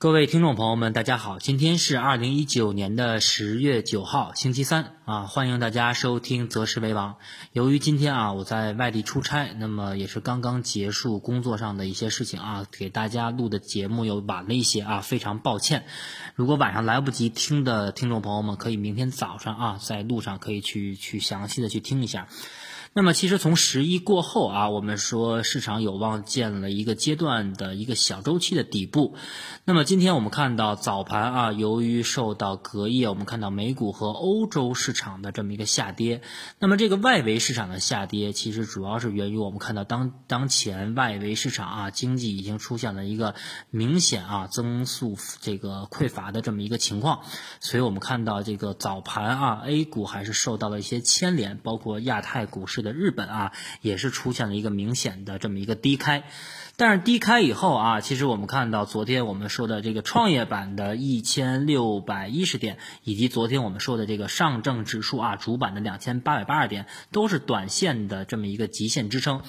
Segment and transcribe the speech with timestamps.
[0.00, 7.14] 各位听众朋友们，大家好，今天是二零一九年的十月九号，星期三啊，欢迎大家收听《择时为王》。
[7.52, 15.84] 由于今天啊我在外地出差，那么也是刚刚结束工作上的一些事情啊，给大家录的节目又晚了一些啊，非常抱歉。
[16.36, 22.28] 如果晚上来不及听的听众朋友们，可以明天早上啊在路上可以去去详细的去听一下。
[22.98, 29.14] 那么其实从十一过后啊，我们说市场有望见了一个阶段的一个小周期的底部。
[29.64, 36.22] 那么今天我们看到早盘啊，由于受到隔夜我们看到美股和欧洲市场的这么一个下跌，
[36.58, 43.36] 那么这个外围市场的下跌，其实主要是源于我们看到当当前外围市场啊，经济已经出现了一个
[43.70, 47.20] 明显啊增速这个匮乏的这么一个情况，
[47.60, 52.82] 所以我们看到这个早盘啊，A 股还是受到了一些牵连，包括亚太股市。
[52.87, 56.24] 的日本啊，也是出现了一个明显的这么一个低开。
[56.80, 69.42] 但是低开以后啊，其实我们看到昨天我们说的这个创业板的一千六百一十点，以及昨天我们说的这个上证指数啊主板的两千八百八十点，都是短线的这么一个极限支撑。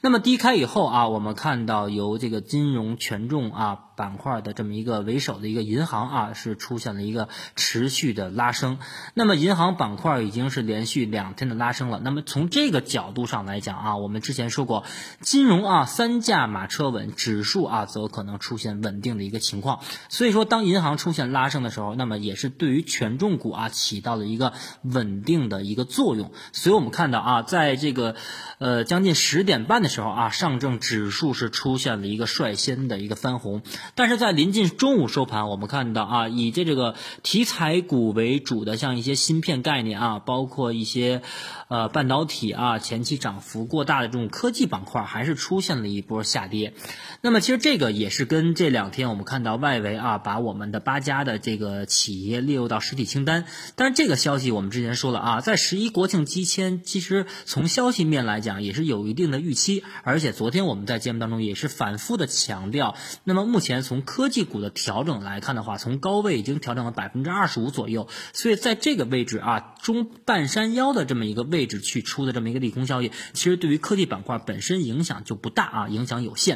[0.00, 8.78] 那么低开以后啊，我们看到由这个金融权重啊板块的这么一个为首的一个银行啊，是出现了一个持续的拉升。
[9.12, 12.00] 那么银行板块已经是连续两天的拉升了。
[12.04, 14.84] 那么从这个角度上来讲啊，我们之前说过，
[15.20, 16.75] 金融啊三驾马车。
[16.76, 19.80] 车稳指数啊，则可能出现稳定的一个情况。
[20.10, 24.52] 所以说，当银行出现拉升的时候，那么也是对于权重股啊起到了一个
[24.82, 26.32] 稳定的一个作用。
[26.52, 28.14] 所以我们看到啊，在这个
[28.58, 33.62] 呃将近十点半的时候啊，上证指数是出现了一个率先的一个翻红。
[33.94, 41.22] 但是在临近中午收盘，我们看到啊，以这这个题材股为主的，像一些芯片概念啊，包括一些
[41.68, 46.65] 呃半导体啊，前期涨幅过大的这种科技板块，还是出现了一波下跌。
[47.20, 53.44] 那么其实这个也是跟这两天我们看到外围啊，把我们的八家的这个企业列入到实体清单。
[53.74, 59.82] 但是这个消息我们之前说了啊，在十一国庆期间，其实从消息面来讲也是有一定的预期。
[60.02, 68.08] 而且昨天我们在节目当中也是反复的强调，那么目前从科技股的调整来看的话，从高位已经调整了百分之二十五左右。
[68.32, 76.55] 所以在这个位置啊，中半山腰的这么一个位置去出的这么一个利空消息，其实对于科技板块本身影响就不大啊，影响有限。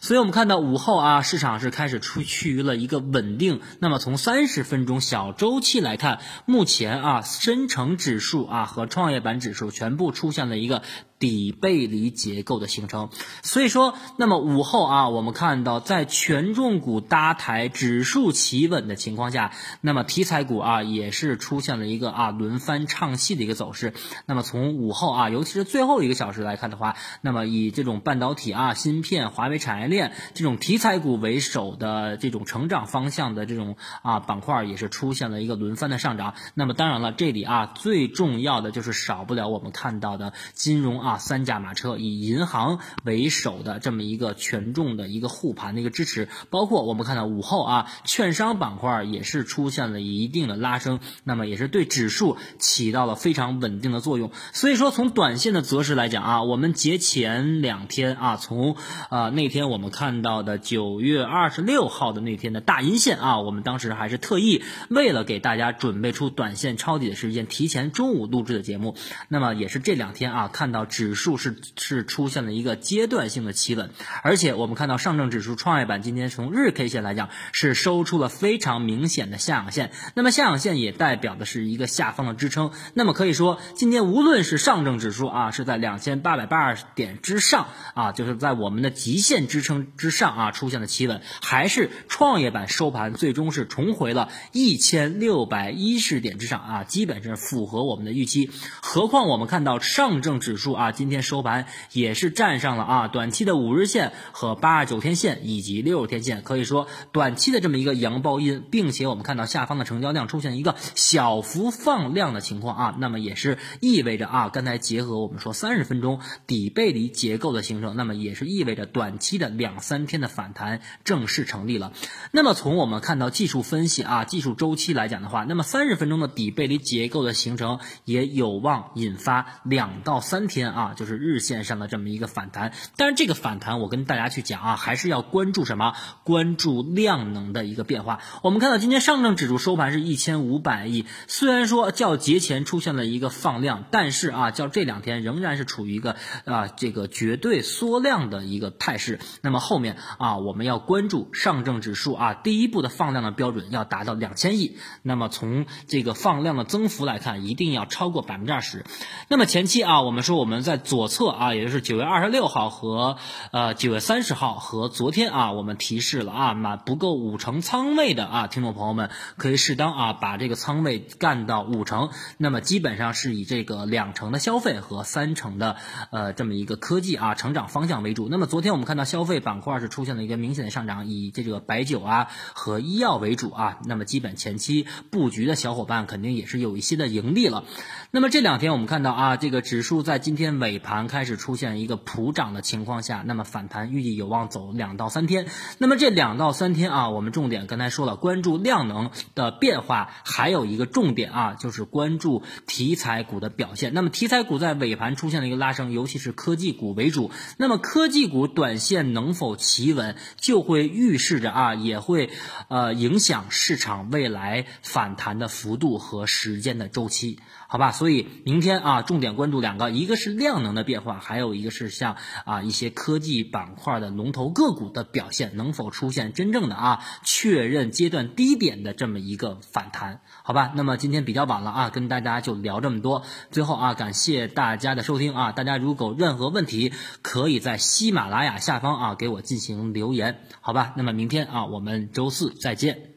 [0.00, 3.60] 所以，我们看到午后啊，市场是开始出趋于了一个稳定。
[3.80, 10.82] 那么，从三十分钟小周期来看，目前啊，深成指数啊和创业板指数全部出现了一个。
[11.20, 13.10] 底背离结构的形成，
[13.42, 23.92] 所以说，那么午后啊，我们看到在权重股搭台、指数企稳的情况下，那么题材股啊也是出现了一个啊轮番唱戏的一个走势。
[24.24, 36.32] 那么从午后啊，尤其是最后一个小时来看的话，那么以这种半导体啊、芯片、华为产业链这种题材股为首的这种成长方向的这种啊板块，也是出现了一个轮番的上涨。
[36.54, 41.09] 那么当然了，这里啊最重要的就是少不了我们看到的金融啊。
[41.10, 54.30] 啊，三驾马车以银行为首的这么一个权重的一个护盘的一个支持，包括我们看到午后啊，券商板块也是出现了一定的拉升，那么也是对指数起到了非常稳定的作用。
[54.52, 58.76] 所以说，从短线的择时来讲啊，我们节前两天啊，从
[59.08, 68.94] 啊那天我们看到的九月二十六号的那天的大阴线啊，我们当时还是特意为了给大家准备出短线抄底的时间，提前中午录制的节目。
[69.26, 70.99] 那么也是这两天啊，看到指。
[71.00, 73.88] 指数是是出现了一个阶段性的企稳，
[74.22, 98.50] 而且我们看到上证指数、创业板今天从日 K 线来讲是收出了非常明显的下影线，那么下影线也代表的是一个下方的支撑，那么可以说今天无论是上证指数啊是在两千八百八十点之上啊，就是在我们的极限支撑之上啊出现了企稳，还是创业板收盘最终是重回了一千六百一十点之上啊，基本是符合我们的预期，
[98.82, 100.89] 何况我们看到上证指数啊。
[100.92, 121.92] 今天收盘也是站上了啊，短期的五日线和八十九天线以及六十天线，可以说短期的这么一个阳包阴，并且我们看到下方的成交量出现一个小幅放量的情况啊，那么也是意味着啊，刚才结合我们说三十分钟底背离结构的形成，那么也是意味着短期的两三天的反弹正式成立了。
[122.32, 130.94] 那么从我们看到技术分析啊，技术周期来讲的话，那么三十分钟的底背离结构的形成也有望引发两到三天啊。
[130.94, 135.94] 就是日线上的这么一个反弹，但是这个反弹我跟大家去讲啊，还是要关注什么？
[136.24, 138.18] 关注量能的一个变化。
[138.42, 149.20] 我们看到今天上证指数收盘是一千五百亿，虽然说较节前出现了一个放量，但是啊，较这两天仍然是处于一个啊这个绝对缩量的一个态势。
[149.42, 154.76] 那么后面啊，我们要关注上证指数啊，第一步的放量的标准要达到两千亿。
[155.02, 158.84] 那么从这个放量的增幅来看，一定要超过百分之二十。
[159.28, 163.16] 那么前期啊，我们说我们在左侧啊，也就是九月二十六号和
[163.52, 172.10] 呃九月三十号和昨天啊，我们提示了啊，满不够五成仓位的啊，听众朋友们可以适当啊把这个仓位干到五成。
[172.38, 175.76] 那么基本上是以这个两成的消费和三成的
[176.10, 178.28] 呃这么一个科技啊成长方向为主。
[178.30, 183.78] 那么昨天我们看到消费板块是出现了一个明显的上涨，以这个白酒啊和医药为主啊。
[183.86, 187.64] 那么基本前期布局的小伙伴肯定也是有一些的盈利了。
[188.10, 195.46] 那么这两天我们看到啊，这个指数在今天尾盘开始出现一个普涨的情况下，那么反弹预计有望走两到三天。
[195.78, 203.94] 那么这两到三天啊，我们重点刚才说了，关注量能的变化，还有一个重点啊，就是关注题材股的表现。
[203.94, 207.30] 那么题材股在尾盘出现了一个拉升，尤其是科技股为主。
[207.58, 212.30] 那么科技股短线能否企稳，就会预示着啊，也会
[212.68, 217.38] 呃影响市场未来反弹的幅度和时间的周期。
[217.68, 230.22] 好吧，所以明天啊，重点关注两个，一个是量能的变化，还有一个是像啊一些科技板块的龙头个股的表现，能否出现真正的啊确认阶段低点的这么一个反弹？
[230.42, 233.22] 好吧，那么今天比较晚了啊，跟大家就聊这么多。
[233.52, 236.92] 最后啊，感谢大家的收听啊，大家如果任何问题，
[237.22, 240.40] 可以在喜马拉雅下方啊给我进行留言。
[240.60, 243.09] 好吧，那么明天啊，我们周四再见。